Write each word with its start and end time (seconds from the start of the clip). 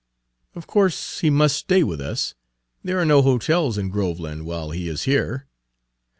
Of 0.55 0.65
course 0.65 1.19
he 1.19 1.29
must 1.29 1.55
stay 1.55 1.83
with 1.83 2.01
us; 2.01 2.33
there 2.83 2.97
are 2.97 3.05
no 3.05 3.21
hotels 3.21 3.77
in 3.77 3.89
Groveland 3.89 4.47
while 4.47 4.71
he 4.71 4.89
is 4.89 5.03
here. 5.03 5.45